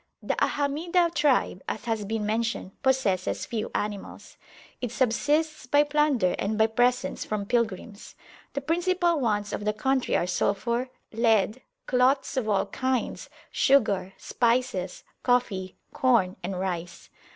[0.23, 4.35] The Ahamidah tribe, as has been mentioned, possesses few animals;
[4.81, 8.15] it subsists by plunder and by presents from [p.115] pilgrims.
[8.53, 15.03] The principal wants of the country are sulphur, lead, cloths of all kinds, sugar, spices,
[15.21, 17.11] coffee, corn, and rice.